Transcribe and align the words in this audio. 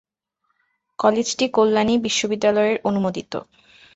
কলেজটি 0.99 1.45
কল্যাণী 1.49 1.95
বিশ্ববিদ্যালয়ের 2.05 2.77
অনুমোদিত। 2.83 3.33